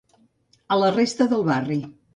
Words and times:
A 0.71 0.79
la 0.85 0.91
resta 0.97 1.29
del 1.37 1.49
barri. 1.53 1.83